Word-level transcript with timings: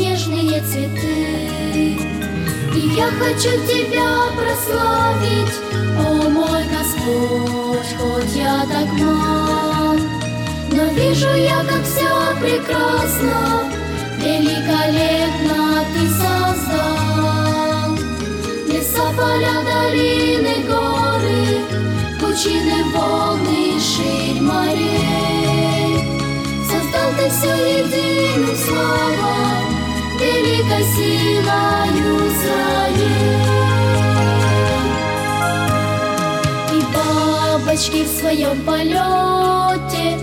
Нежные 0.00 0.62
цветы. 0.62 1.98
И 2.74 2.80
я 2.96 3.08
хочу 3.18 3.50
тебя 3.66 4.10
прославить 4.34 5.54
О 5.98 6.28
мой 6.30 6.64
Господь, 6.74 7.90
хоть 7.98 8.34
я 8.34 8.64
так 8.72 8.88
мал. 8.98 9.96
Но 10.72 10.84
вижу 10.94 11.28
я, 11.34 11.62
как 11.64 11.82
все 11.84 12.10
прекрасно 12.40 13.64
Великолепно 14.18 15.84
ты 15.92 16.08
создал. 16.20 17.96
Леса, 18.68 19.12
поля, 19.16 19.56
долины, 19.68 20.64
горы 20.66 21.44
Пучины, 22.20 22.84
волны, 22.94 23.78
ширь 23.78 24.40
морей. 24.40 26.04
Создал 26.64 27.10
ты 27.18 27.28
все 27.30 27.52
единым 27.80 28.56
словом 28.56 29.69
Великой 30.20 30.84
силою 30.84 32.30
своей. 32.40 33.40
И 36.74 36.78
бабочки 36.94 38.04
в 38.04 38.20
своем 38.20 38.60
полете 38.66 40.18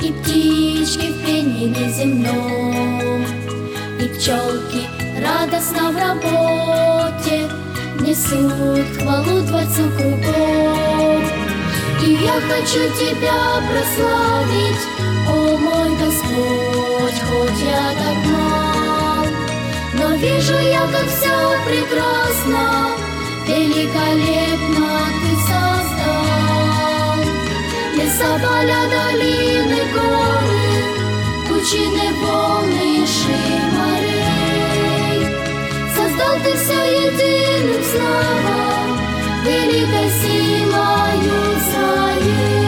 И 0.00 0.10
птички 0.10 1.12
в 1.12 1.26
пении 1.26 1.68
неземном 1.68 3.26
И 4.00 4.08
пчелки 4.08 4.88
радостно 5.20 5.92
в 5.92 5.96
работе 5.96 7.50
Несут 8.00 8.86
хвалу 8.96 9.46
Творцу 9.46 9.84
кругом. 9.98 11.22
И 12.02 12.12
я 12.14 12.40
хочу 12.48 12.82
тебя 12.98 13.60
прославить 13.68 14.84
О 15.28 15.58
мой 15.58 15.90
Господь, 15.98 17.20
хоть 17.28 17.60
я 17.62 17.92
так 17.98 18.16
мал 18.32 18.61
вижу 20.22 20.56
я, 20.58 20.82
как 20.86 21.06
все 21.08 21.34
прекрасно. 21.66 22.96
Великолепно 23.46 24.90
ты 25.20 25.30
создал. 25.48 27.16
Леса, 27.96 28.30
поля, 28.42 28.82
долины, 28.94 29.80
горы 29.92 30.72
Пучины, 31.48 32.06
волны, 32.22 33.04
ширь 33.06 33.66
морей. 33.76 35.20
Создал 35.94 36.34
ты 36.44 36.52
все 36.56 36.80
единым 37.04 37.82
словом 37.92 38.88
Великой 39.44 40.08
силою 40.20 41.40
своей 41.68 42.61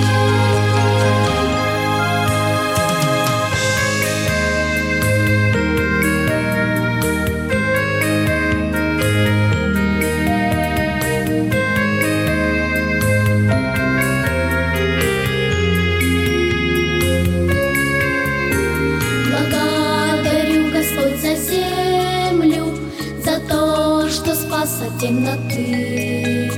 что 24.64 24.66
спас 24.66 24.82
от 24.82 24.98
темноты. 25.00 26.50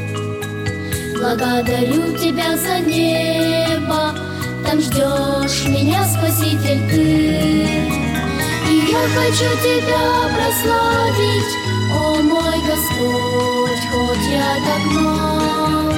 Благодарю 1.19 2.17
Тебя 2.17 2.57
за 2.57 2.79
небо, 2.81 4.15
там 4.65 4.81
ждешь 4.81 5.67
меня, 5.67 6.05
Спаситель, 6.05 6.89
Ты. 6.91 7.69
И 8.69 8.75
я 8.91 9.03
хочу 9.15 9.51
Тебя 9.63 10.07
прославить, 10.35 11.53
о 11.93 12.23
мой 12.23 12.59
Господь, 12.67 13.85
хоть 13.93 14.27
я 14.31 14.57
так 14.67 14.85
мал. 14.93 15.93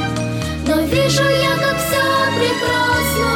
Но 0.66 0.74
вижу 0.82 1.24
я, 1.24 1.54
как 1.56 1.78
все 1.78 2.04
прекрасно, 2.38 3.30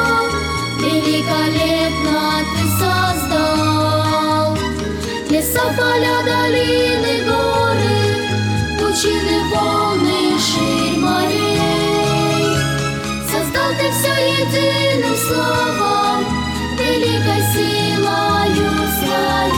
великолепно 0.80 2.22
ты 2.52 2.62
создал. 2.78 4.56
Леса, 5.30 5.64
поля, 5.76 6.16
долины, 6.24 7.24
горы, 7.24 7.61
пучины, 8.92 9.48
волны, 9.48 10.38
ширь 10.38 10.98
морей. 10.98 12.56
Создал 13.30 13.70
ты 13.78 13.90
все 13.90 14.12
единым 14.42 15.16
словом, 15.16 16.18
великой 16.76 17.42
силою 17.52 18.70
своей. 18.98 19.52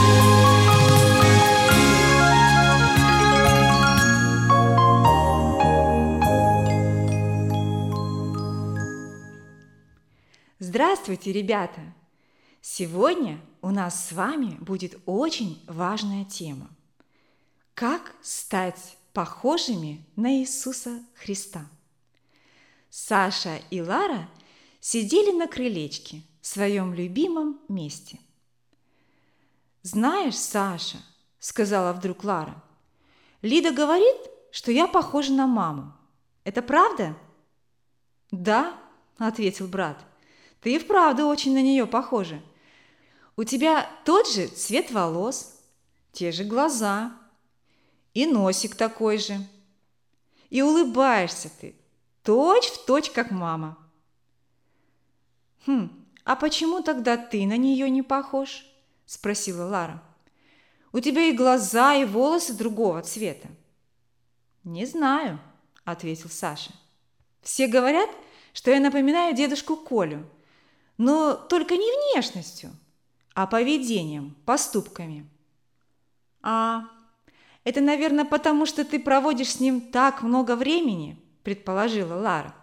Здравствуйте, 10.59 11.33
ребята! 11.33 11.81
Сегодня 12.61 13.41
у 13.61 13.69
нас 13.69 14.07
с 14.07 14.11
вами 14.13 14.57
будет 14.61 14.97
очень 15.05 15.61
важная 15.67 16.23
тема. 16.23 16.69
Как 17.73 18.15
стать 18.21 18.97
похожими 19.15 20.05
на 20.17 20.35
Иисуса 20.39 21.01
Христа? 21.15 21.65
Саша 22.89 23.61
и 23.71 23.81
Лара 23.81 24.29
сидели 24.81 25.31
на 25.31 25.47
крылечке 25.47 26.21
в 26.41 26.47
своем 26.47 26.93
любимом 26.93 27.59
месте. 27.69 28.19
«Знаешь, 29.81 30.37
Саша,— 30.37 30.97
сказала 31.39 31.93
вдруг 31.93 32.23
Лара,— 32.25 32.61
Лида 33.41 33.71
говорит, 33.71 34.17
что 34.51 34.71
я 34.71 34.85
похожа 34.85 35.31
на 35.31 35.47
маму. 35.47 35.93
Это 36.43 36.61
правда?» 36.61 37.15
«Да»,— 38.31 38.77
ответил 39.17 39.67
брат,— 39.67 40.05
«ты 40.61 40.75
и 40.75 40.79
вправду 40.79 41.27
очень 41.27 41.53
на 41.53 41.61
нее 41.61 41.87
похожа. 41.87 42.41
У 43.37 43.43
тебя 43.43 43.89
тот 44.03 44.27
же 44.27 44.47
цвет 44.47 44.91
волос, 44.91 45.61
те 46.11 46.31
же 46.31 46.43
глаза, 46.43 47.17
и 48.15 48.25
носик 48.25 48.73
такой 48.75 49.19
же. 49.19 49.37
И 50.49 50.63
улыбаешься 50.63 51.51
ты, 51.61 51.75
точь 52.23 52.71
в 52.71 52.85
точь, 52.85 53.11
как 53.11 53.29
мама». 53.29 53.77
«Хм, 55.67 55.89
а 56.23 56.35
почему 56.35 56.81
тогда 56.81 57.17
ты 57.17 57.45
на 57.45 57.57
нее 57.57 57.89
не 57.89 58.01
похож?»– 58.01 58.65
спросила 59.05 59.65
Лара. 59.65 60.01
«У 60.91 60.99
тебя 60.99 61.23
и 61.23 61.35
глаза, 61.35 61.95
и 61.95 62.05
волосы 62.05 62.53
другого 62.53 63.01
цвета». 63.01 63.49
«Не 64.63 64.85
знаю»,– 64.85 65.39
ответил 65.83 66.29
Саша. 66.29 66.71
«Все 67.41 67.67
говорят, 67.67 68.09
что 68.53 68.71
я 68.71 68.79
напоминаю 68.79 69.35
дедушку 69.35 69.75
Колю, 69.75 70.25
но 70.97 71.33
только 71.33 71.75
не 71.75 72.13
внешностью, 72.13 72.71
а 73.33 73.45
поведением, 73.45 74.35
поступками». 74.45 75.29
«А, 76.41 76.85
это, 77.65 77.81
наверное, 77.81 78.25
потому 78.25 78.65
что 78.65 78.85
ты 78.85 78.99
проводишь 78.99 79.53
с 79.53 79.59
ним 79.59 79.81
так 79.81 80.21
много 80.21 80.55
времени»,– 80.55 81.19
предположила 81.43 82.13
Лара. 82.13 82.55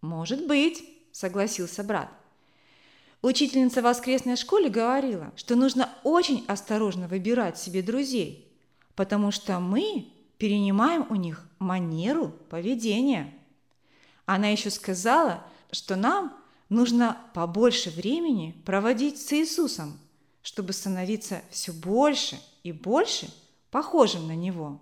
«Может 0.00 0.46
быть»,– 0.46 0.84
согласился 1.12 1.82
брат. 1.82 2.08
Учительница 3.22 3.80
в 3.80 3.84
воскресной 3.84 4.36
школе 4.36 4.68
говорила, 4.68 5.32
что 5.34 5.56
нужно 5.56 5.90
очень 6.04 6.44
осторожно 6.46 7.08
выбирать 7.08 7.58
себе 7.58 7.82
друзей, 7.82 8.56
потому 8.94 9.32
что 9.32 9.58
мы 9.58 10.12
перенимаем 10.38 11.04
у 11.10 11.16
них 11.16 11.44
манеру 11.58 12.28
поведения. 12.48 13.34
Она 14.26 14.48
еще 14.48 14.70
сказала, 14.70 15.44
что 15.72 15.96
нам 15.96 16.36
нужно 16.68 17.20
побольше 17.34 17.90
времени 17.90 18.62
проводить 18.64 19.20
с 19.20 19.32
Иисусом, 19.32 19.98
чтобы 20.42 20.72
становиться 20.72 21.42
все 21.50 21.72
больше 21.72 22.38
и 22.62 22.70
больше 22.70 23.28
похожим 23.76 24.26
на 24.26 24.34
Него. 24.34 24.80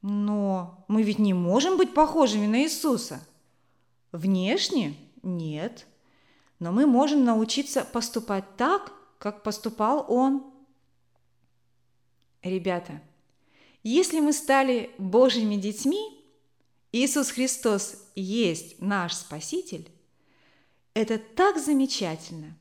Но 0.00 0.82
мы 0.88 1.02
ведь 1.02 1.18
не 1.18 1.34
можем 1.34 1.76
быть 1.76 1.92
похожими 1.92 2.46
на 2.46 2.62
Иисуса. 2.62 3.20
Внешне– 4.12 4.96
нет. 5.22 5.86
Но 6.58 6.72
мы 6.72 6.86
можем 6.86 7.26
научиться 7.26 7.84
поступать 7.84 8.56
так, 8.56 8.94
как 9.18 9.42
поступал 9.42 10.06
Он. 10.08 10.42
Ребята, 12.42 13.02
если 13.82 14.20
мы 14.20 14.32
стали 14.32 14.90
Божьими 14.96 15.56
детьми, 15.56 16.24
Иисус 16.92 17.30
Христос 17.30 18.10
есть 18.14 18.80
наш 18.80 19.12
Спаситель, 19.12 19.90
это 20.94 21.18
так 21.18 21.58
замечательно. 21.58 22.56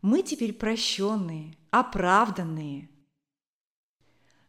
Мы 0.00 0.22
теперь 0.22 0.52
прощенные, 0.52 1.56
оправданные. 1.72 2.88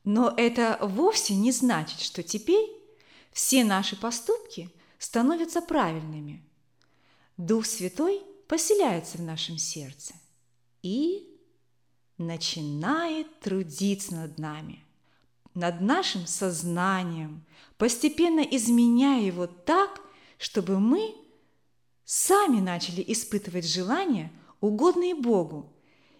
Но 0.03 0.33
это 0.36 0.80
вовсе 0.81 1.36
не 1.36 1.51
значит, 1.51 2.00
что 2.00 2.24
теперь 2.24 2.69
все 3.31 3.63
наши 3.63 3.95
поступки 3.95 4.69
становятся 4.98 5.62
правильными. 5.62 6.44
Дух 7.38 7.65
Святой 7.65 8.21
поселяется 8.48 9.18
в 9.18 9.21
нашем 9.21 9.57
сердце 9.57 10.13
и 10.81 11.27
начинает 12.18 13.39
трудиться 13.39 14.15
над 14.15 14.38
нами, 14.38 14.83
над 15.53 15.81
нашим 15.81 16.27
сознанием, 16.27 17.45
постепенно 17.77 18.42
изменяя 18.42 19.21
его 19.21 19.48
так, 19.48 20.01
чтобы 20.38 20.80
мы 20.80 21.15
сами 22.03 22.59
начали 22.59 23.03
испытывать 23.07 23.65
желания, 23.65 24.31
угодные 24.59 25.15
Богу, 25.15 25.74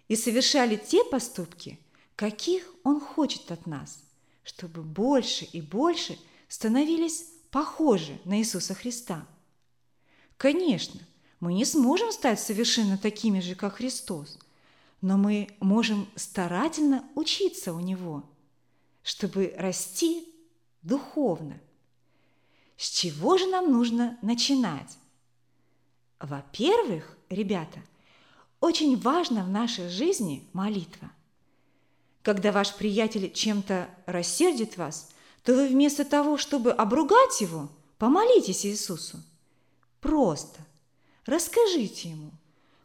и 0.08 0.16
совершали 0.16 0.76
те 0.76 1.04
поступки, 1.04 1.78
каких 2.16 2.72
Он 2.84 3.00
хочет 3.00 3.50
от 3.50 3.66
нас, 3.66 4.02
чтобы 4.44 4.82
больше 4.82 5.44
и 5.44 5.60
больше 5.60 6.18
становились 6.48 7.26
похожи 7.50 8.20
на 8.24 8.38
Иисуса 8.38 8.74
Христа. 8.74 9.26
Конечно, 10.36 11.00
мы 11.40 11.54
не 11.54 11.64
сможем 11.64 12.12
стать 12.12 12.40
совершенно 12.40 12.98
такими 12.98 13.40
же, 13.40 13.54
как 13.54 13.74
Христос, 13.74 14.38
но 15.00 15.16
мы 15.16 15.48
можем 15.60 16.08
старательно 16.14 17.04
учиться 17.14 17.72
у 17.72 17.80
Него, 17.80 18.22
чтобы 19.02 19.54
расти 19.56 20.26
духовно. 20.82 21.60
С 22.76 22.90
чего 22.90 23.38
же 23.38 23.46
нам 23.46 23.70
нужно 23.70 24.18
начинать? 24.22 24.98
Во-первых, 26.18 27.16
ребята, 27.28 27.80
очень 28.60 28.98
важно 28.98 29.44
в 29.44 29.50
нашей 29.50 29.88
жизни 29.88 30.48
молитва. 30.52 31.10
Когда 32.22 32.52
ваш 32.52 32.74
приятель 32.74 33.32
чем-то 33.32 33.90
рассердит 34.06 34.76
вас, 34.76 35.10
то 35.42 35.54
вы 35.54 35.66
вместо 35.68 36.04
того, 36.04 36.36
чтобы 36.36 36.70
обругать 36.70 37.40
его, 37.40 37.68
помолитесь 37.98 38.64
Иисусу. 38.64 39.20
Просто 40.00 40.60
расскажите 41.26 42.10
ему, 42.10 42.30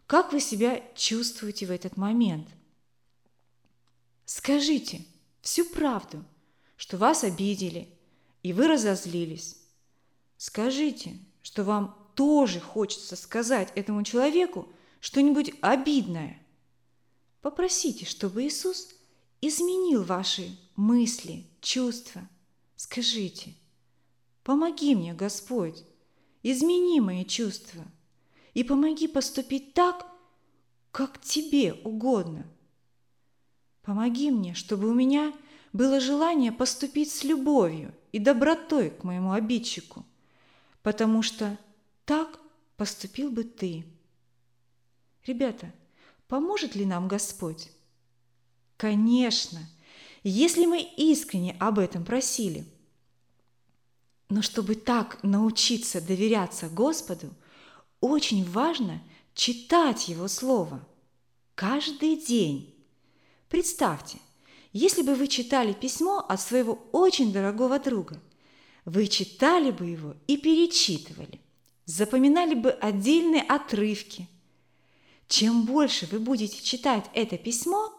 как 0.08 0.34
вы 0.34 0.40
себя 0.40 0.84
чувствуете 0.96 1.68
в 1.68 1.72
этот 1.72 1.98
момент. 1.98 2.48
Скажите 4.26 5.06
всю 5.42 5.66
правду, 5.66 6.24
что 6.76 6.98
вас 6.98 7.24
обидели, 7.24 7.90
и 8.42 8.54
вы 8.54 8.68
разозлились. 8.68 9.58
Скажите, 10.38 11.18
что 11.44 11.64
вам 11.64 11.98
тоже 12.16 12.60
хочется 12.60 13.16
сказать 13.16 13.72
этому 13.76 14.04
человеку 14.04 14.68
что-нибудь 15.00 15.54
обидное. 15.62 16.42
Попросите, 17.42 18.06
чтобы 18.06 18.46
Иисус 18.46 18.97
изменил 19.42 20.04
ваши 20.04 20.58
мысли, 20.76 21.46
чувства. 21.62 22.28
Скажите, 22.76 23.56
помоги 24.44 24.96
мне, 24.96 25.14
Господь, 25.14 25.84
измени 26.44 27.00
мои 27.00 27.26
чувства 27.26 27.84
и 28.54 28.64
помоги 28.64 29.08
поступить 29.08 29.74
так, 29.74 30.08
как 30.92 31.22
тебе 31.22 31.74
угодно. 31.74 32.46
Помоги 33.82 34.32
мне, 34.32 34.54
чтобы 34.54 34.90
у 34.90 34.94
меня 34.94 35.34
было 35.74 36.00
желание 36.00 36.52
поступить 36.52 37.12
с 37.12 37.24
любовью 37.24 37.94
и 38.12 38.20
добротой 38.20 38.90
к 38.90 39.04
моему 39.04 39.32
обидчику, 39.32 40.06
потому 40.82 41.22
что 41.22 41.58
так 42.06 42.40
поступил 42.78 43.32
бы 43.32 43.44
ты. 43.44 43.86
Ребята, 45.26 45.74
поможет 46.28 46.76
ли 46.76 46.86
нам 46.86 47.08
Господь? 47.08 47.70
Конечно, 48.78 49.60
если 50.24 50.66
мы 50.66 50.82
искренне 50.82 51.56
об 51.60 51.80
этом 51.80 52.06
просили. 52.06 52.66
Но 54.30 54.42
чтобы 54.42 54.76
так 54.76 55.22
научиться 55.24 56.00
доверяться 56.02 56.70
Господу, 56.70 57.34
очень 58.02 58.50
важно 58.50 59.02
читать 59.34 60.08
Его 60.08 60.28
Слово 60.28 60.86
каждый 61.56 62.18
день. 62.18 62.74
Представьте, 63.50 64.20
если 64.74 65.02
бы 65.02 65.16
вы 65.16 65.28
читали 65.28 65.74
письмо 65.74 66.20
от 66.20 66.40
своего 66.40 66.74
очень 66.92 67.34
дорогого 67.34 67.80
друга, 67.80 68.22
вы 68.86 69.08
читали 69.08 69.72
бы 69.72 69.86
его 69.86 70.16
и 70.28 70.38
перечитывали 70.38 71.42
запоминали 71.88 72.54
бы 72.54 72.70
отдельные 72.70 73.42
отрывки. 73.42 74.28
Чем 75.28 75.64
больше 75.64 76.06
вы 76.12 76.20
будете 76.20 76.62
читать 76.62 77.06
это 77.14 77.38
письмо, 77.38 77.92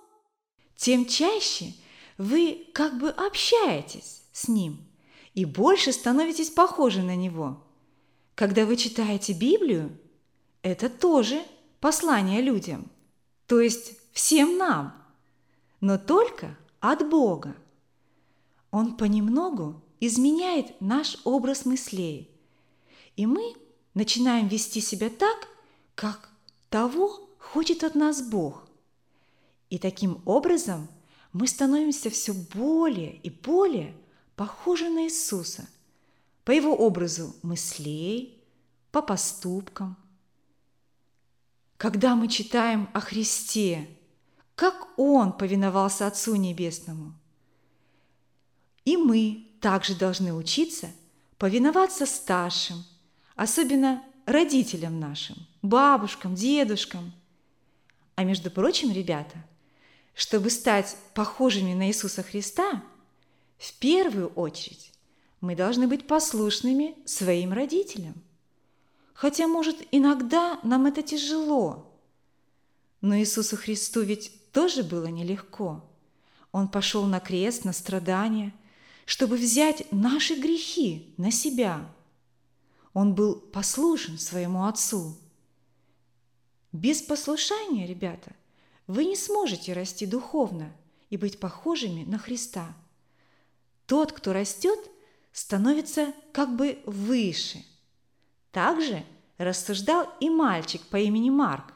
тем 0.79 1.05
чаще 1.05 1.75
вы 2.17 2.67
как 2.73 2.99
бы 2.99 3.11
общаетесь 3.11 4.23
с 4.33 4.49
ним 4.49 4.87
и 5.35 5.45
больше 5.45 5.93
становитесь 5.93 6.49
похожи 6.49 7.03
на 7.03 7.15
него. 7.15 7.63
Когда 8.35 8.65
вы 8.65 8.77
читаете 8.77 9.35
Библию, 9.35 9.95
это 10.63 10.89
тоже 10.89 11.43
послание 11.81 12.41
людям, 12.41 12.91
то 13.47 13.61
есть 13.61 13.99
всем 14.13 14.57
нам, 14.57 14.95
но 15.81 15.99
только 15.99 16.57
от 16.81 17.07
Бога. 17.07 17.55
Он 18.71 18.97
понемногу 18.97 19.83
изменяет 20.01 20.81
наш 20.81 21.19
образ 21.25 21.67
мыслей, 21.67 22.31
и 23.17 23.27
мы– 23.27 23.55
начинаем 23.99 24.47
вести 24.47 24.81
себя 24.81 25.11
так, 25.11 25.49
как 25.97 26.31
того 26.71 27.29
хочет 27.39 27.83
от 27.83 27.97
нас 27.97 28.23
Бог. 28.23 28.68
И 29.71 29.79
таким 29.79 30.23
образом 30.25 30.89
мы 31.33 31.47
становимся 31.47 32.11
все 32.11 32.33
более 32.33 33.17
и 33.17 33.31
более 33.31 33.95
похожи 34.37 34.89
на 34.89 35.05
Иисуса 35.05 35.69
по 36.45 36.51
Его 36.51 36.75
образу 36.75 37.35
мыслей, 37.43 38.43
по 38.91 39.03
поступкам. 39.03 39.97
Когда 41.77 42.17
мы 42.17 42.29
читаем 42.29 42.89
о 42.95 43.01
Христе, 43.01 43.89
как 44.55 44.89
Он 44.99 45.33
повиновался 45.33 46.07
Отцу 46.07 46.37
Небесному, 46.37 47.13
и 48.85 48.97
мы 48.97 49.47
также 49.61 49.95
должны 49.95 50.33
учиться 50.33 50.91
повиноваться 51.37 52.07
старшим– 52.07 52.85
особенно 53.39 54.03
родителям 54.27 54.99
нашим, 54.99 55.37
бабушкам, 55.63 56.35
дедушкам. 56.35 57.13
А 58.17 58.25
между 58.25 58.51
прочим, 58.51 58.93
ребята, 58.93 59.45
чтобы 60.19 60.51
стать 60.51 60.97
похожими 61.15 61.75
на 61.75 61.87
Иисуса 61.87 62.25
Христа, 62.25 62.83
в 63.57 63.73
первую 63.79 64.29
очередь 64.31 64.93
мы 65.41 65.55
должны 65.55 65.87
быть 65.87 66.09
послушными 66.09 66.97
своим 67.07 67.53
родителям. 67.53 68.15
Хотя, 69.15 69.47
может, 69.47 69.77
иногда 69.93 70.59
нам 70.65 70.87
это 70.87 71.03
тяжело. 71.03 71.93
Но 73.01 73.17
Иисусу 73.17 73.57
Христу 73.57 74.03
ведь 74.03 74.33
тоже 74.51 74.83
было 74.83 75.07
нелегко. 75.07 75.89
Он 76.51 76.67
пошел 76.67 77.05
на 77.05 77.21
крест, 77.21 77.65
на 77.65 77.73
страдания, 77.73 78.53
чтобы 79.07 79.37
взять 79.37 79.87
наши 79.93 80.35
грехи 80.35 81.15
на 81.17 81.31
себя– 81.31 81.89
он 82.99 83.15
был 83.15 83.37
послушен 83.37 84.19
своему 84.19 84.65
отцу. 84.67 85.17
Без 86.73 87.01
послушания, 87.01 87.87
ребята, 87.87 88.35
вы 88.89 89.05
не 89.05 89.15
сможете 89.15 89.73
расти 89.73 90.07
духовно 90.07 90.75
и 91.09 91.17
быть 91.17 91.39
похожими 91.39 92.03
на 92.03 92.19
Христа. 92.19 92.75
Тот, 93.87 94.11
кто 94.11 94.33
растет, 94.33 94.79
становится 95.33 96.13
как 96.33 96.57
бы 96.57 96.81
выше. 96.85 97.65
Также 98.51 99.05
рассуждал 99.37 100.13
и 100.19 100.29
мальчик 100.29 100.83
по 100.89 100.97
имени 100.97 101.31
Марк. 101.31 101.73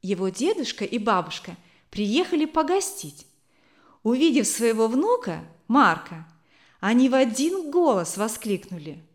Его 0.00 0.30
дедушка 0.30 0.86
и 0.86 0.96
бабушка 0.96 1.58
приехали 1.90 2.46
погостить. 2.46 3.26
Увидев 4.02 4.46
своего 4.46 4.88
внука, 4.88 5.44
Марка, 5.68 6.26
они 6.80 7.10
в 7.10 7.14
один 7.14 7.70
голос 7.70 8.16
воскликнули– 8.16 9.04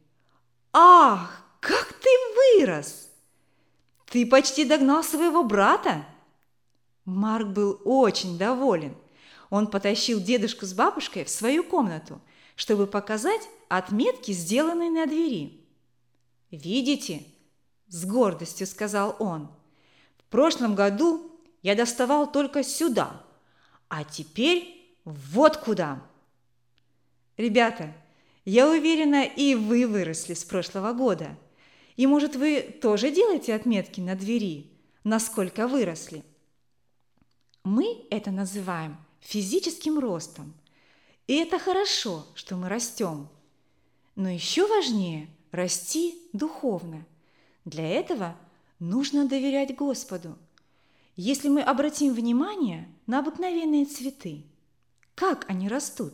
«Ах, 0.72 1.44
как 1.60 1.94
ты 1.94 2.10
вырос. 2.36 3.10
Ты 4.06 4.26
почти 4.26 4.66
догнал 4.66 5.04
своего 5.04 5.44
брата. 5.44 6.06
Марк 7.16 7.48
был 7.48 7.82
очень 7.86 8.38
доволен. 8.38 8.96
Он 9.50 9.68
потащил 9.68 10.20
дедушку 10.20 10.66
с 10.66 10.74
бабушкой 10.74 11.24
в 11.24 11.30
свою 11.30 11.64
комнату, 11.64 12.22
чтобы 12.56 12.88
показать 12.88 13.42
отметки, 13.68 14.32
сделанные 14.32 14.90
на 14.90 15.06
двери. 15.06 15.66
«Видите?»– 16.52 17.24
с 17.88 18.06
гордостью 18.06 18.68
сказал 18.68 19.16
он. 19.20 19.50
«В 20.20 20.24
прошлом 20.32 20.76
году 20.76 21.32
я 21.64 21.76
доставал 21.76 22.32
только 22.32 22.64
сюда, 22.64 23.24
а 23.88 24.04
теперь 24.04 24.96
вот 25.06 25.58
куда!» 25.58 26.02
Ребята, 27.38 27.94
я 28.44 28.70
уверена, 28.70 29.24
и 29.24 29.56
вы 29.56 29.88
выросли 29.88 30.34
с 30.34 30.44
прошлого 30.44 30.92
года. 30.92 31.38
И, 31.96 32.06
может, 32.06 32.36
вы 32.36 32.62
тоже 32.62 33.12
делаете 33.12 33.56
отметки 33.56 34.02
на 34.02 34.16
двери, 34.16 34.70
насколько 35.06 35.68
выросли? 35.68 36.24
Мы 37.64 38.06
это 38.10 38.32
называем 38.32 38.98
физическим 39.20 40.00
ростом. 40.00 40.54
И 41.28 41.36
это 41.36 41.60
хорошо, 41.60 42.26
что 42.34 42.56
мы 42.56 42.70
растем. 42.70 43.30
Но 44.16 44.30
еще 44.30 44.68
важнее– 44.68 45.30
расти 45.52 46.20
духовно. 46.34 47.06
Для 47.66 47.88
этого 47.88 48.36
нужно 48.80 49.28
доверять 49.28 49.76
Господу. 49.76 50.38
Если 51.16 51.50
мы 51.50 51.62
обратим 51.62 52.14
внимание 52.14 52.88
на 53.06 53.20
обыкновенные 53.20 53.86
цветы, 53.86 54.44
как 55.16 55.50
они 55.50 55.68
растут? 55.68 56.14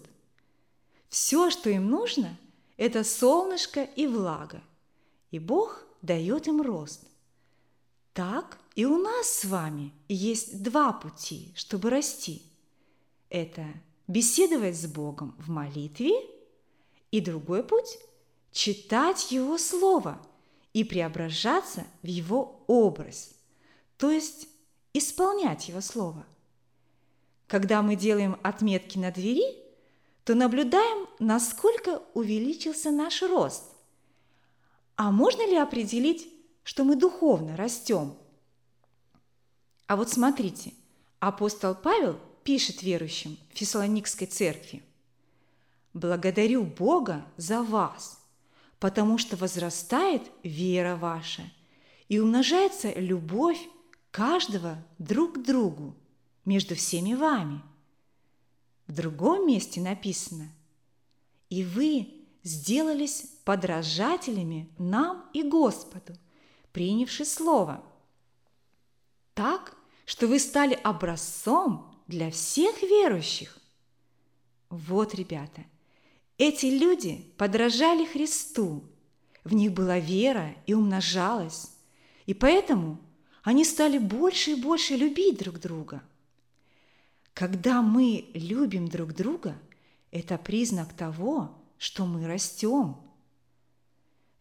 Все, 1.09 1.49
что 1.49 1.69
им 1.69 1.89
нужно, 1.89 2.37
это 2.77 3.03
солнышко 3.03 3.83
и 3.83 4.07
влага. 4.07 4.61
И 5.31 5.39
Бог 5.39 5.83
дает 6.01 6.47
им 6.47 6.61
рост. 6.61 7.03
Так 8.13 8.57
и 8.75 8.85
у 8.85 8.97
нас 8.97 9.27
с 9.29 9.45
вами 9.45 9.93
есть 10.09 10.61
два 10.61 10.91
пути, 10.91 11.53
чтобы 11.55 11.89
расти. 11.89 12.43
Это 13.29 13.65
беседовать 14.07 14.77
с 14.77 14.85
Богом 14.85 15.33
в 15.39 15.49
молитве, 15.49 16.13
и 17.11 17.21
другой 17.21 17.63
путь– 17.63 17.97
читать 18.51 19.31
Его 19.31 19.57
Слово 19.57 20.21
и 20.73 20.83
преображаться 20.83 21.85
в 22.03 22.07
Его 22.07 22.63
образ, 22.67 23.33
то 23.97 24.11
есть 24.11 24.49
исполнять 24.93 25.69
Его 25.69 25.79
Слово. 25.81 26.25
Когда 27.47 27.81
мы 27.81 27.95
делаем 27.95 28.37
отметки 28.43 28.97
на 28.97 29.11
двери, 29.11 29.45
то 30.25 30.35
наблюдаем, 30.35 31.07
насколько 31.19 32.01
увеличился 32.13 32.91
наш 32.91 33.21
рост. 33.21 33.63
А 34.97 35.11
можно 35.11 35.47
ли 35.47 35.55
определить, 35.55 36.27
что 36.63 36.83
мы 36.83 36.95
духовно 36.95 37.55
растем? 37.55 38.15
А 39.87 39.95
вот 39.95 40.09
смотрите, 40.09 40.73
апостол 41.19 41.75
Павел 41.75 42.19
пишет 42.43 42.81
верующим 42.81 43.37
в 43.53 43.57
Фессалоникской 43.57 44.27
церкви. 44.27 44.83
«Благодарю 45.93 46.63
Бога 46.63 47.25
за 47.37 47.61
вас, 47.61 48.19
потому 48.79 49.17
что 49.17 49.37
возрастает 49.37 50.23
вера 50.43 50.95
ваша 50.95 51.43
и 52.09 52.19
умножается 52.19 52.91
любовь 52.93 53.59
каждого 54.11 54.83
друг 54.97 55.35
к 55.35 55.45
другу 55.45 55.95
между 56.45 56.75
всеми 56.75 57.13
вами». 57.13 57.61
В 58.87 58.93
другом 58.93 59.47
месте 59.47 59.81
написано 59.81 60.51
«И 61.49 61.63
вы 61.63 62.25
сделались 62.43 63.25
подражателями 63.43 64.69
нам 64.77 65.29
и 65.33 65.43
Господу, 65.43 66.13
принявши 66.71 67.23
Слово». 67.23 67.83
Так, 69.35 69.75
что 70.05 70.27
вы 70.27 70.39
стали 70.39 70.73
образцом 70.73 71.93
для 72.07 72.31
всех 72.31 72.81
верующих. 72.81 73.59
Вот, 74.69 75.13
ребята, 75.13 75.65
эти 76.37 76.67
люди 76.67 77.31
подражали 77.37 78.05
Христу, 78.05 78.83
в 79.43 79.53
них 79.53 79.73
была 79.73 79.99
вера 79.99 80.55
и 80.65 80.73
умножалась, 80.73 81.71
и 82.25 82.33
поэтому 82.33 82.97
они 83.43 83.65
стали 83.65 83.97
больше 83.97 84.51
и 84.51 84.61
больше 84.61 84.95
любить 84.95 85.37
друг 85.37 85.59
друга. 85.59 86.01
Когда 87.33 87.81
мы 87.81 88.31
любим 88.33 88.87
друг 88.87 89.13
друга, 89.13 89.59
это 90.11 90.37
признак 90.37 90.93
того, 90.93 91.61
что 91.77 92.05
мы 92.05 92.25
растем. 92.25 92.97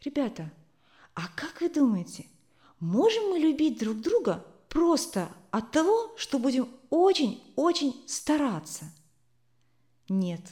Ребята, 0.04 0.52
а 1.14 1.26
как 1.34 1.60
вы 1.60 1.68
думаете, 1.68 2.26
можем 2.78 3.30
мы 3.30 3.38
любить 3.40 3.78
друг 3.78 4.00
друга 4.00 4.46
просто 4.74 5.30
от 5.52 5.70
того, 5.70 6.12
что 6.18 6.40
будем 6.40 6.68
очень-очень 6.90 8.04
стараться. 8.08 8.84
Нет. 10.08 10.42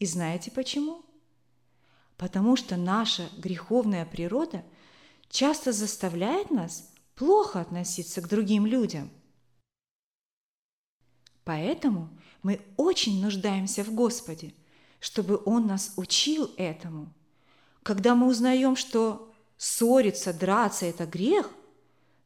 И 0.00 0.06
знаете 0.06 0.50
почему? 0.50 1.04
Потому 2.16 2.56
что 2.56 2.76
наша 2.76 3.30
греховная 3.38 4.04
природа 4.04 4.64
часто 5.30 5.72
заставляет 5.72 6.50
нас 6.50 6.92
плохо 7.14 7.60
относиться 7.60 8.20
к 8.20 8.28
другим 8.28 8.66
людям. 8.66 9.08
Поэтому 11.44 12.10
мы 12.42 12.60
очень 12.76 13.22
нуждаемся 13.22 13.84
в 13.84 13.94
Господе, 13.94 14.52
чтобы 14.98 15.40
Он 15.46 15.68
нас 15.68 15.92
учил 15.96 16.50
этому. 16.56 17.14
Когда 17.84 18.16
мы 18.16 18.26
узнаем, 18.26 18.74
что 18.74 19.32
ссориться, 19.56 20.32
драться– 20.32 20.86
это 20.86 21.06
грех– 21.06 21.48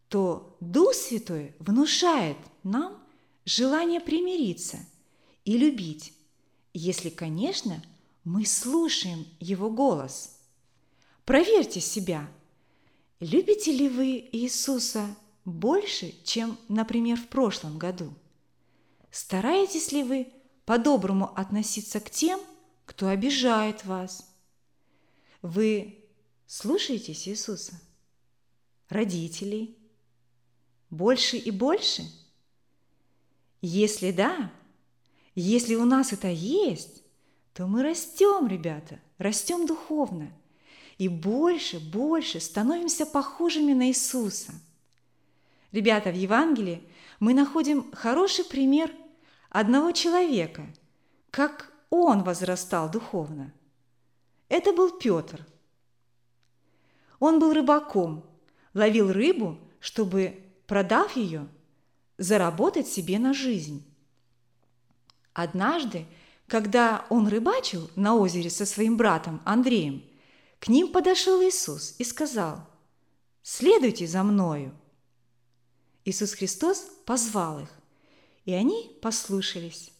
то 0.08 0.56
Дух 0.60 0.94
Святой 0.94 1.54
внушает 1.58 2.36
нам 2.62 3.02
желание 3.44 4.00
примириться 4.00 4.78
и 5.44 5.56
любить, 5.56 6.12
если, 6.72 7.10
конечно, 7.10 7.82
мы 8.25 8.44
слушаем 8.44 9.26
Его 9.40 9.70
голос. 9.70 10.36
Проверьте 11.25 11.80
себя. 11.80 12.28
Любите 13.18 13.72
ли 13.72 13.88
вы 13.88 14.28
Иисуса 14.32 15.06
больше, 15.44 16.14
чем, 16.25 16.58
например, 16.68 17.18
в 17.18 17.28
прошлом 17.28 17.78
году? 17.78 18.12
Стараетесь 19.10 19.92
ли 19.92 20.02
вы 20.02 20.28
по-доброму 20.64 21.32
относиться 21.36 22.00
к 22.00 22.10
тем, 22.10 22.40
кто 22.84 23.08
обижает 23.08 23.84
вас? 23.84 24.28
Вы 25.42 26.04
слушаетесь 26.46 27.26
Иисуса? 27.28 27.80
Родителей– 28.88 29.76
больше 30.90 31.37
и 31.37 31.50
больше? 31.50 32.05
Если 33.61 34.11
да, 34.11 34.52
если 35.35 35.75
у 35.75 35.85
нас 35.85 36.12
это 36.12 36.28
есть, 36.28 37.02
то 37.52 37.66
мы 37.66 37.83
растем, 37.83 38.47
ребята, 38.47 39.00
растем 39.19 39.66
духовно. 39.66 40.33
И 40.99 41.09
больше, 41.09 41.78
больше 41.78 42.40
становимся 42.40 43.05
похожими 43.05 43.75
на 43.75 43.88
Иисуса. 43.88 44.55
Ребята, 45.73 46.11
в 46.11 46.14
Евангелии 46.14 46.88
мы 47.21 47.35
находим 47.35 47.93
хороший 47.93 48.45
пример 48.45 48.90
одного 49.50 49.93
человека, 49.93 50.66
как 51.31 51.73
он 51.90 52.23
возрастал 52.23 52.90
духовно. 52.90 53.52
Это 54.49 54.73
был 54.73 54.99
Петр. 54.99 55.47
Он 57.19 57.38
был 57.38 57.52
рыбаком, 57.52 58.25
ловил 58.75 59.12
рыбу, 59.12 59.59
чтобы 59.81 60.46
продав 60.66 61.16
ее, 61.16 61.49
заработать 62.18 62.87
себе 62.87 63.18
на 63.18 63.35
жизнь. 63.35 63.85
Однажды, 65.32 66.06
когда 66.46 67.06
он 67.11 67.28
рыбачил 67.28 67.90
на 67.94 68.14
озере 68.14 68.50
со 68.50 68.64
своим 68.64 68.96
братом 68.96 69.42
Андреем, 69.44 70.02
к 70.58 70.68
ним 70.68 70.92
подошел 70.92 71.42
Иисус 71.42 71.94
и 71.99 72.04
сказал, 72.04 72.66
«Следуйте 73.42 74.06
за 74.06 74.23
мною». 74.23 74.75
Иисус 76.04 76.32
Христос 76.32 76.88
позвал 77.04 77.61
их, 77.61 77.70
и 78.44 78.52
они 78.52 78.96
послушались. 79.02 79.90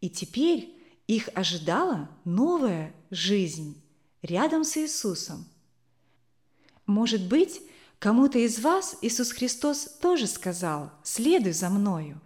И 0.00 0.10
теперь 0.10 0.74
их 1.06 1.28
ожидала 1.34 2.08
новая 2.24 2.94
жизнь 3.10 3.80
рядом 4.22 4.64
с 4.64 4.76
Иисусом. 4.76 5.46
Может 6.86 7.28
быть, 7.28 7.60
Кому-то 7.98 8.38
из 8.38 8.58
вас 8.58 8.96
Иисус 9.00 9.32
Христос 9.32 9.86
тоже 10.00 10.26
сказал 10.26 10.92
«Следуй 11.02 11.52
за 11.52 11.70
мною». 11.70 12.20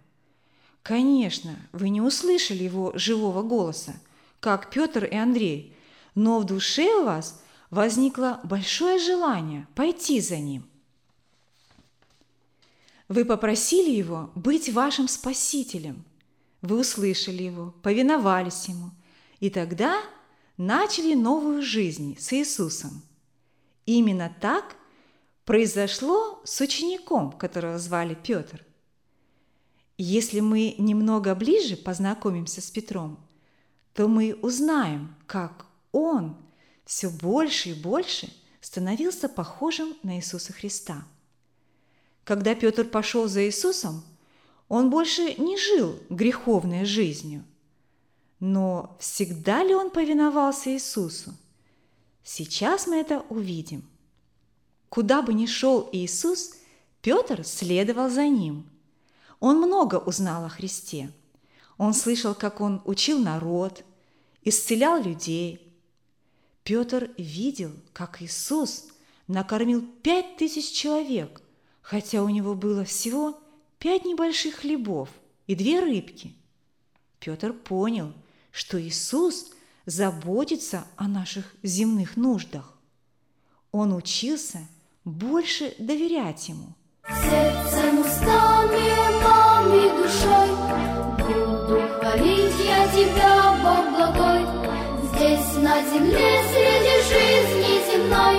Конечно, 0.83 1.55
вы 1.71 1.89
не 1.89 2.01
услышали 2.01 2.63
его 2.63 2.91
живого 2.95 3.43
голоса, 3.43 3.95
как 4.39 4.69
Петр 4.69 5.05
и 5.05 5.15
Андрей, 5.15 5.75
но 6.15 6.39
в 6.39 6.45
душе 6.45 7.01
у 7.01 7.05
вас 7.05 7.41
возникло 7.69 8.39
большое 8.43 8.99
желание 8.99 9.67
пойти 9.75 10.19
за 10.21 10.37
ним. 10.37 10.67
Вы 13.07 13.25
попросили 13.25 13.89
его 13.89 14.31
быть 14.35 14.69
вашим 14.69 15.07
спасителем. 15.07 16.05
Вы 16.61 16.79
услышали 16.79 17.43
его, 17.43 17.73
повиновались 17.81 18.67
ему, 18.67 18.91
и 19.39 19.49
тогда 19.49 20.01
начали 20.57 21.13
новую 21.13 21.61
жизнь 21.61 22.17
с 22.19 22.33
Иисусом. 22.33 23.01
Именно 23.85 24.35
так 24.41 24.75
произошло 25.49 26.39
с 26.43 26.61
учеником, 26.61 27.31
которого 27.31 27.79
звали 27.79 28.13
Петр. 28.13 28.63
Если 29.97 30.41
мы 30.41 30.75
немного 30.77 31.33
ближе 31.33 31.75
познакомимся 31.75 32.61
с 32.61 32.69
Петром, 32.69 33.17
то 33.95 34.07
мы 34.07 34.37
узнаем, 34.43 35.15
как 35.25 35.65
он 35.91 36.37
все 36.85 37.09
больше 37.09 37.69
и 37.69 37.73
больше 37.73 38.31
становился 38.61 39.27
похожим 39.27 39.95
на 40.03 40.17
Иисуса 40.17 40.53
Христа. 40.53 41.03
Когда 42.25 42.53
Петр 42.53 42.85
пошел 42.85 43.27
за 43.27 43.47
Иисусом, 43.47 44.03
он 44.67 44.91
больше 44.91 45.33
не 45.41 45.57
жил 45.57 45.99
греховной 46.11 46.85
жизнью. 46.85 47.43
Но 48.39 48.95
всегда 48.99 49.63
ли 49.63 49.73
он 49.73 49.89
повиновался 49.89 50.71
Иисусу? 50.75 51.33
Сейчас 52.23 52.85
мы 52.85 52.97
это 52.97 53.21
увидим. 53.29 53.88
Куда 54.89 55.21
бы 55.21 55.33
ни 55.33 55.45
шел 55.45 55.87
Иисус, 55.91 56.55
Петр 57.01 57.43
следовал 57.43 58.09
за 58.09 58.27
ним– 58.27 58.69
он 59.39 59.57
много 59.57 59.95
узнал 59.95 60.45
о 60.45 60.49
Христе. 60.49 61.11
Он 61.77 61.93
слышал, 61.93 62.35
как 62.35 62.59
он 62.59 62.81
учил 62.85 63.19
народ, 63.19 63.85
исцелял 64.43 65.01
людей. 65.01 65.73
Петр 66.63 67.11
видел, 67.17 67.71
как 67.93 68.21
Иисус 68.21 68.87
накормил 69.27 69.81
пять 70.03 70.37
тысяч 70.37 70.71
человек, 70.71 71.41
хотя 71.81 72.21
у 72.21 72.29
него 72.29 72.53
было 72.53 72.83
всего 72.83 73.39
пять 73.79 74.03
небольших 74.03 74.55
хлебов 74.55 75.09
и 75.47 75.55
две 75.55 75.79
рыбки. 75.79 76.35
Петр 77.19 77.53
понял, 77.53 78.13
что 78.51 78.81
Иисус 78.81 79.51
заботится 79.85 80.85
о 80.97 81.07
наших 81.07 81.55
земных 81.63 82.17
нуждах. 82.17 82.77
Он 83.71 83.93
учился 83.93 84.67
больше 85.09 85.73
доверять 85.77 86.49
Ему. 86.49 86.75
Сердцем, 87.07 87.99
устами, 88.01 89.23
мамой, 89.23 89.89
душой 89.97 90.49
Буду 91.17 91.81
хвалить 91.99 92.59
я 92.63 92.87
тебя, 92.89 93.33
Бог 93.63 93.85
благой 93.95 94.41
Здесь 95.09 95.55
на 95.57 95.81
земле 95.89 96.31
среди 96.51 96.95
жизни 97.09 97.73
земной 97.91 98.37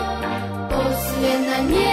После 0.71 1.31
на 1.49 1.59
небе, 1.69 1.89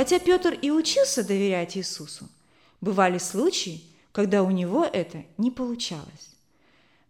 Хотя 0.00 0.18
Петр 0.18 0.54
и 0.54 0.70
учился 0.70 1.22
доверять 1.22 1.76
Иисусу, 1.76 2.26
бывали 2.80 3.18
случаи, 3.18 3.84
когда 4.12 4.42
у 4.42 4.50
него 4.50 4.82
это 4.82 5.26
не 5.36 5.50
получалось. 5.50 6.30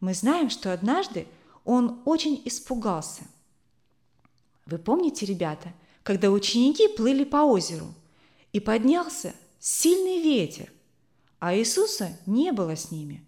Мы 0.01 0.13
знаем, 0.13 0.51
что 0.51 0.73
однажды 0.73 1.29
он 1.65 2.01
очень 2.05 2.43
испугался. 2.45 3.23
Вы 4.67 4.79
помните, 4.79 5.25
ребята, 5.25 5.73
когда 6.03 6.33
ученики 6.33 6.89
плыли 6.89 7.23
по 7.23 7.45
озеру, 7.45 7.95
и 8.53 8.59
поднялся 8.59 9.37
сильный 9.61 10.21
ветер, 10.21 10.73
а 11.39 11.55
Иисуса 11.55 12.19
не 12.27 12.51
было 12.51 12.75
с 12.75 12.91
ними. 12.91 13.25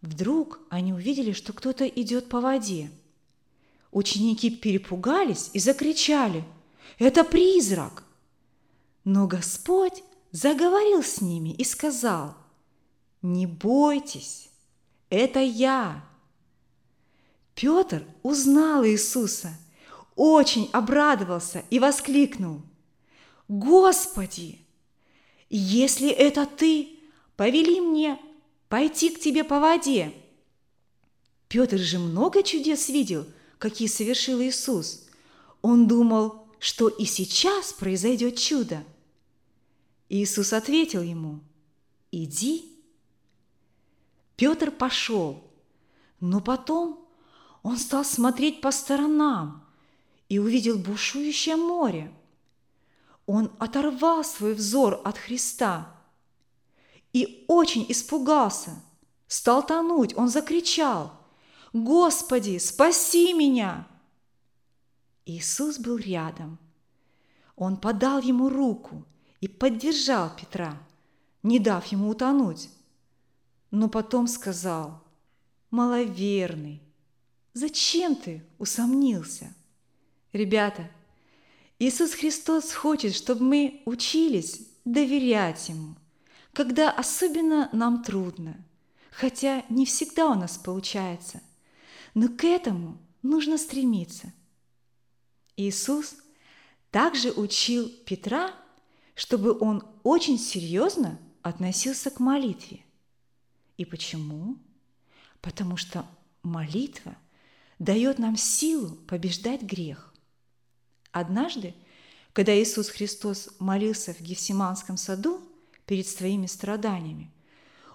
Вдруг 0.00 0.58
они 0.70 0.94
увидели, 0.94 1.32
что 1.32 1.52
кто-то 1.52 1.86
идет 1.86 2.30
по 2.30 2.40
воде. 2.40 2.90
Ученики 3.92 4.48
перепугались 4.48 5.50
и 5.52 5.58
закричали 5.58 6.46
«Это 6.98 7.24
призрак!» 7.24 8.04
Но 9.12 9.26
Господь 9.26 10.04
заговорил 10.30 11.02
с 11.02 11.20
ними 11.20 11.48
и 11.48 11.64
сказал, 11.64 12.36
«Не 13.22 13.44
бойтесь, 13.44 14.50
это 15.08 15.40
я». 15.40 16.04
Петр 17.56 18.06
узнал 18.22 18.86
Иисуса, 18.86 19.58
очень 20.14 20.70
обрадовался 20.72 21.64
и 21.70 21.80
воскликнул, 21.80 22.62
«Господи, 23.48 24.60
если 25.48 26.08
это 26.08 26.46
Ты, 26.46 27.00
повели 27.34 27.80
мне 27.80 28.16
пойти 28.68 29.10
к 29.10 29.18
Тебе 29.18 29.42
по 29.42 29.58
воде». 29.58 30.14
Петр 31.48 31.78
же 31.78 31.98
много 31.98 32.44
чудес 32.44 32.88
видел, 32.88 33.26
какие 33.58 33.88
совершил 33.88 34.40
Иисус. 34.40 35.08
Он 35.62 35.88
думал, 35.88 36.46
что 36.60 36.86
и 36.86 37.06
сейчас 37.06 37.72
произойдет 37.72 38.38
чудо. 38.38 38.84
Иисус 40.10 40.52
ответил 40.52 41.02
ему, 41.02 41.38
«Иди». 42.10 42.76
Петр 44.34 44.72
пошел, 44.72 45.44
но 46.18 46.40
потом 46.40 47.08
он 47.62 47.78
стал 47.78 48.04
смотреть 48.04 48.60
по 48.60 48.72
сторонам 48.72 49.64
и 50.28 50.40
увидел 50.40 50.78
бушующее 50.78 51.54
море. 51.54 52.12
Он 53.26 53.52
оторвал 53.60 54.24
свой 54.24 54.54
взор 54.54 55.00
от 55.04 55.16
Христа 55.16 55.94
и 57.12 57.44
очень 57.46 57.86
испугался, 57.88 58.82
стал 59.28 59.64
тонуть. 59.64 60.16
Он 60.16 60.28
закричал, 60.28 61.12
«Господи, 61.72 62.58
спаси 62.58 63.32
меня!» 63.32 63.86
Иисус 65.24 65.78
был 65.78 65.98
рядом. 65.98 66.58
Он 67.54 67.76
подал 67.76 68.20
ему 68.20 68.48
руку 68.48 69.04
и 69.40 69.48
поддержал 69.48 70.34
Петра, 70.36 70.80
не 71.42 71.58
дав 71.58 71.84
ему 71.86 72.10
утонуть. 72.10 72.68
Но 73.70 73.88
потом 73.88 74.26
сказал, 74.26 75.02
«Маловерный, 75.70 76.82
зачем 77.52 78.16
ты 78.16 78.44
усомнился?» 78.58 79.54
Ребята, 80.32 80.90
Иисус 81.78 82.12
Христос 82.12 82.72
хочет, 82.72 83.14
чтобы 83.14 83.44
мы 83.44 83.82
учились 83.86 84.68
доверять 84.84 85.68
Ему, 85.68 85.96
когда 86.52 86.90
особенно 86.90 87.68
нам 87.72 88.02
трудно, 88.02 88.56
хотя 89.10 89.64
не 89.68 89.86
всегда 89.86 90.28
у 90.30 90.34
нас 90.34 90.58
получается, 90.58 91.40
но 92.14 92.28
к 92.28 92.44
этому 92.44 92.98
нужно 93.22 93.58
стремиться– 93.58 94.32
Иисус 95.60 96.16
также 96.90 97.30
учил 97.32 97.90
Петра, 98.06 98.54
чтобы 99.20 99.54
он 99.60 99.86
очень 100.02 100.38
серьезно 100.38 101.18
относился 101.42 102.10
к 102.10 102.20
молитве. 102.20 102.80
И 103.76 103.84
почему? 103.84 104.56
Потому 105.42 105.76
что 105.76 106.06
молитва 106.42 107.14
дает 107.78 108.18
нам 108.18 108.38
силу 108.38 108.96
побеждать 109.06 109.60
грех. 109.60 110.14
Однажды, 111.12 111.74
когда 112.32 112.58
Иисус 112.58 112.88
Христос 112.88 113.50
молился 113.58 114.14
в 114.14 114.22
Гефсиманском 114.22 114.96
саду 114.96 115.42
перед 115.84 116.06
своими 116.06 116.46
страданиями, 116.46 117.30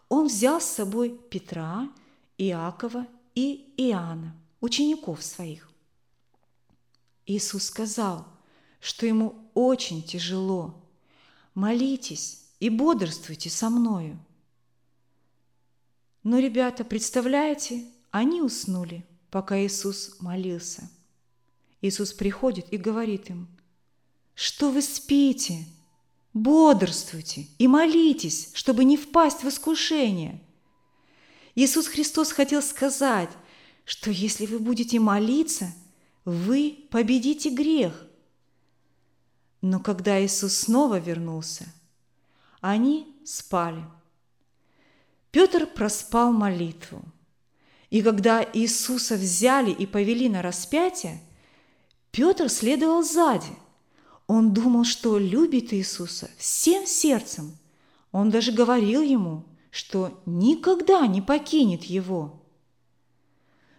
Он 0.09 0.27
взял 0.27 0.61
с 0.61 0.65
собой 0.65 1.19
Петра, 1.31 1.89
Иакова 2.37 3.07
и 3.33 3.73
Иоанна, 3.77 4.39
учеников 4.61 5.23
своих. 5.23 5.71
Иисус 7.25 7.63
сказал, 7.63 8.27
что 8.79 9.07
ему 9.07 9.49
очень 9.55 10.03
тяжело. 10.03 10.84
Молитесь 11.55 12.43
и 12.59 12.69
бодрствуйте 12.69 13.49
со 13.49 13.69
мною. 13.69 14.19
Но, 16.23 16.37
ребята, 16.37 16.83
представляете, 16.83 17.85
они 18.11 18.41
уснули, 18.41 19.03
пока 19.31 19.59
Иисус 19.59 20.17
молился. 20.19 20.89
Иисус 21.81 22.13
приходит 22.13 22.71
и 22.71 22.77
говорит 22.77 23.29
им, 23.29 23.47
что 24.35 24.69
вы 24.69 24.83
спите, 24.83 25.65
бодрствуйте 26.33 27.47
и 27.57 27.67
молитесь, 27.67 28.51
чтобы 28.53 28.83
не 28.83 28.97
впасть 28.97 29.43
в 29.43 29.49
искушение. 29.49 30.41
Иисус 31.55 31.87
Христос 31.87 32.31
хотел 32.31 32.61
сказать, 32.61 33.31
что 33.85 34.11
если 34.11 34.45
вы 34.45 34.59
будете 34.59 34.99
молиться– 34.99 35.73
вы 36.25 36.87
победите 36.89 37.49
грех. 37.49 38.07
Но 39.67 39.79
когда 39.79 40.23
Иисус 40.23 40.55
снова 40.55 40.99
вернулся, 40.99 41.65
они 42.61 43.17
спали. 43.25 43.83
Петр 45.31 45.65
проспал 45.65 46.31
молитву. 46.31 47.01
И 47.89 48.03
когда 48.03 48.43
Иисуса 48.43 49.15
взяли 49.15 49.71
и 49.71 49.87
повели 49.87 50.29
на 50.29 50.43
распятие, 50.43 51.19
Петр 52.11 52.47
следовал 52.47 53.01
сзади. 53.01 53.57
Он 54.27 54.53
думал, 54.53 54.83
что 54.83 55.17
любит 55.17 55.73
Иисуса 55.73 56.29
всем 56.37 56.85
сердцем. 56.85 57.57
Он 58.11 58.29
даже 58.29 58.51
говорил 58.51 59.01
ему, 59.01 59.45
что 59.71 60.21
никогда 60.27 61.07
не 61.07 61.23
покинет 61.23 61.85
его. 61.85 62.39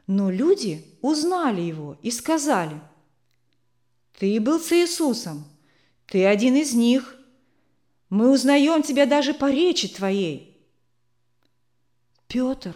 Но 0.09 0.33
люди 0.33 0.85
узнали 1.01 1.61
его 1.61 1.97
и 2.03 2.11
сказали, 2.11 2.81
«Ты 4.19 4.41
был 4.41 4.59
с 4.59 4.73
Иисусом, 4.73 5.45
Ты 6.07 6.25
один 6.25 6.55
из 6.57 6.73
них. 6.73 7.17
Мы 8.09 8.31
узнаем 8.31 8.83
тебя 8.83 9.07
даже 9.07 9.35
по 9.35 9.51
речи 9.51 9.89
твоей. 9.89 10.57
Петр 12.29 12.75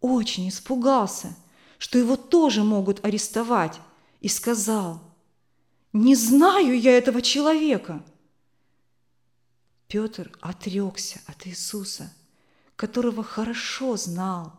очень 0.00 0.48
испугался, 0.48 1.36
что 1.78 1.98
его 1.98 2.16
тоже 2.16 2.62
могут 2.64 3.04
арестовать, 3.04 3.80
и 4.20 4.28
сказал, 4.28 5.00
«Не 5.92 6.14
знаю 6.14 6.78
я 6.78 6.96
этого 6.96 7.22
человека». 7.22 8.02
Петр 9.86 10.30
отрекся 10.40 11.20
от 11.26 11.46
Иисуса, 11.46 12.12
которого 12.76 13.24
хорошо 13.24 13.96
знал. 13.96 14.52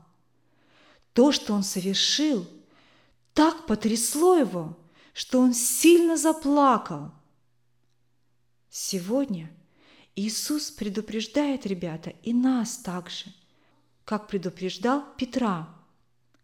То, 1.14 1.32
что 1.32 1.54
он 1.54 1.64
совершил, 1.64 2.48
так 3.34 3.68
потрясло 3.68 4.36
его, 4.36 4.78
что 5.14 5.40
он 5.40 5.54
сильно 5.54 6.18
заплакал. 6.18 7.12
Сегодня 8.70 9.50
Иисус 10.16 10.70
предупреждает, 10.70 11.66
ребята, 11.66 12.12
и 12.24 12.34
нас 12.34 12.78
также, 12.78 13.26
как 14.06 14.28
предупреждал 14.28 15.04
Петра, 15.18 15.70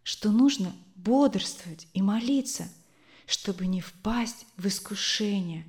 что 0.03 0.31
нужно 0.31 0.75
бодрствовать 0.95 1.87
и 1.93 2.01
молиться, 2.01 2.67
чтобы 3.27 3.67
не 3.67 3.81
впасть 3.81 4.45
в 4.57 4.67
искушение. 4.67 5.65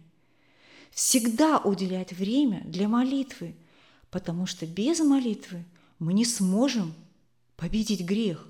Всегда 0.93 1.59
уделять 1.59 2.13
время 2.13 2.63
для 2.65 2.89
молитвы, 2.89 3.55
потому 4.11 4.47
что 4.47 4.67
без 4.67 5.01
молитвы 5.01 5.65
мы 5.99 6.15
не 6.15 6.25
сможем 6.25 6.95
победить 7.57 8.03
грех. 8.03 8.47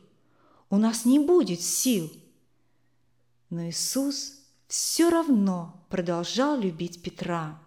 У 0.70 0.76
нас 0.76 1.04
не 1.04 1.18
будет 1.18 1.60
сил. 1.60 2.12
Но 3.50 3.68
Иисус 3.68 4.40
все 4.68 5.08
равно 5.08 5.84
продолжал 5.88 6.58
любить 6.58 7.02
Петра. 7.02 7.60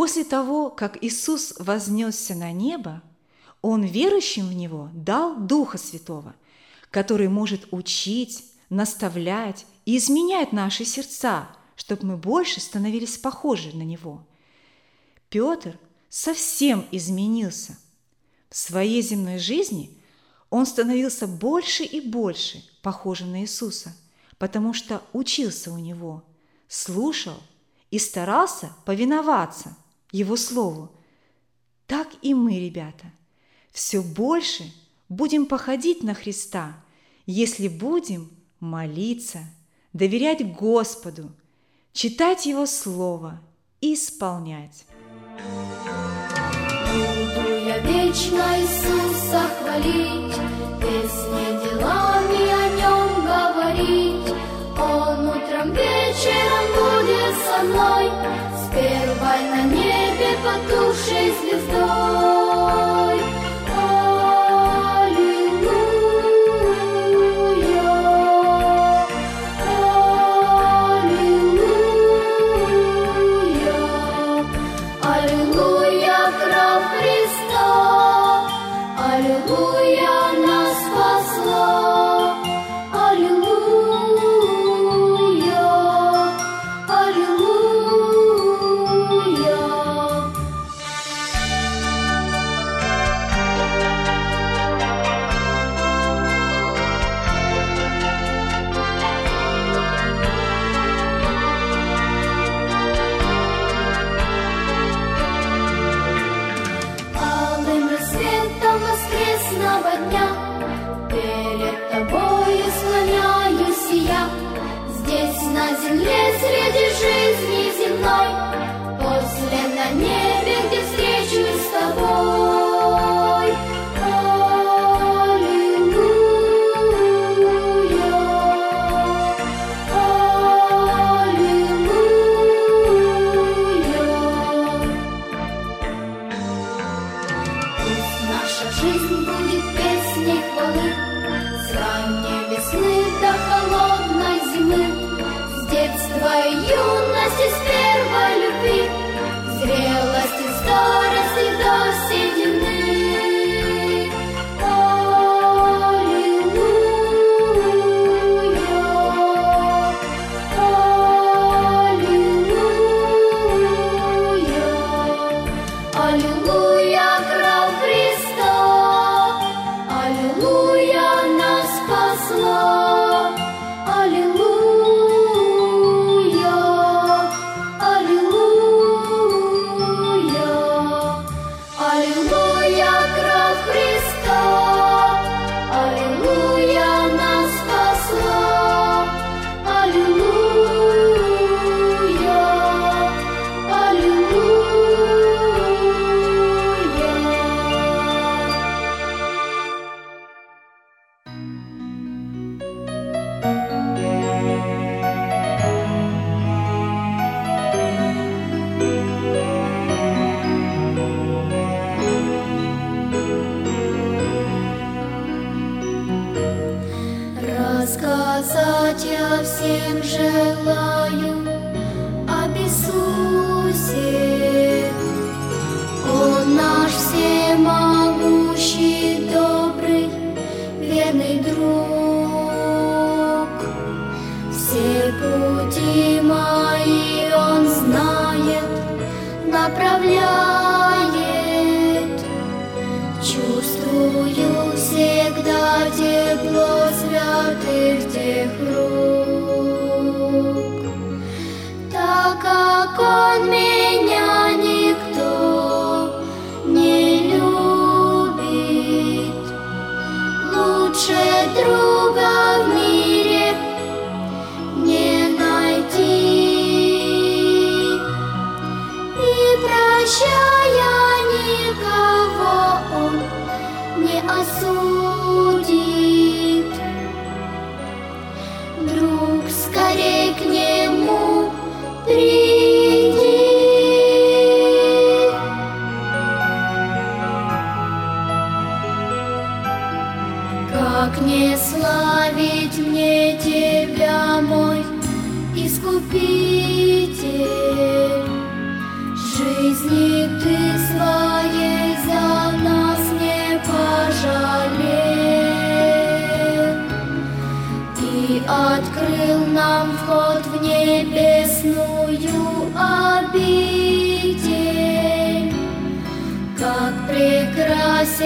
После 0.00 0.24
того, 0.24 0.70
как 0.70 0.96
Иисус 1.04 1.52
вознесся 1.58 2.34
на 2.34 2.52
небо, 2.52 3.02
Он 3.60 3.84
верующим 3.84 4.48
в 4.48 4.54
Него 4.54 4.88
дал 4.94 5.36
Духа 5.36 5.76
Святого, 5.76 6.34
который 6.90 7.28
может 7.28 7.68
учить, 7.70 8.46
наставлять 8.70 9.66
и 9.84 9.98
изменять 9.98 10.54
наши 10.54 10.86
сердца, 10.86 11.50
чтобы 11.76 12.06
мы 12.06 12.16
больше 12.16 12.60
становились 12.60 13.18
похожи 13.18 13.76
на 13.76 13.82
Него. 13.82 14.26
Петр 15.28 15.78
совсем 16.08 16.86
изменился. 16.90 17.76
В 18.48 18.56
своей 18.56 19.02
земной 19.02 19.38
жизни 19.38 19.98
он 20.48 20.64
становился 20.64 21.26
больше 21.26 21.84
и 21.84 22.00
больше 22.00 22.64
похожим 22.80 23.32
на 23.32 23.42
Иисуса, 23.42 23.94
потому 24.38 24.72
что 24.72 25.02
учился 25.12 25.70
у 25.70 25.76
Него, 25.76 26.24
слушал 26.68 27.36
и 27.90 27.98
старался 27.98 28.74
повиноваться 28.86 29.76
Его 30.12 30.36
Слову. 30.36 30.90
Так 31.86 32.08
и 32.22 32.34
мы, 32.34 32.58
ребята, 32.58 33.12
все 33.72 34.02
больше 34.02 34.72
будем 35.08 35.46
походить 35.46 36.02
на 36.02 36.14
Христа, 36.14 36.76
если 37.26 37.68
будем 37.68 38.30
молиться, 38.60 39.40
доверять 39.92 40.54
Господу, 40.54 41.32
читать 41.92 42.46
Его 42.46 42.66
Слово 42.66 43.40
и 43.80 43.94
исполнять. 43.94 44.84
Буду 47.34 47.50
я 47.66 47.78
вечно 47.78 48.60
Иисуса 48.60 49.48
хвалить, 49.58 50.34
Песни 50.80 51.46
делами 51.64 52.42
о 52.50 52.64
нем 52.76 53.24
говорить. 53.24 54.49
Он 54.80 55.28
утром 55.28 55.72
вечером 55.72 56.66
будет 56.74 57.34
со 57.44 57.62
мной, 57.64 58.10
С 58.56 58.72
первой 58.72 59.40
на 59.50 59.62
небе 59.64 60.38
потухшей 60.42 61.34
звездой. 61.40 62.49